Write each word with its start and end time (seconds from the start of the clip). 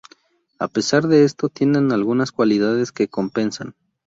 A 0.57 0.67
pesar 0.67 1.07
de 1.07 1.25
esto, 1.25 1.47
tienen 1.49 1.91
algunas 1.91 2.31
cualidades 2.31 2.91
que 2.91 3.07
compensan. 3.07 3.75